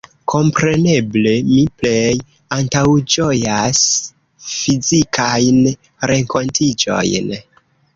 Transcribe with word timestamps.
Kompreneble 0.31 1.33
mi 1.49 1.59
plej 1.83 2.15
antaŭĝojas 2.59 3.85
fizikajn 4.49 5.65
renkontiĝojn. 6.15 7.35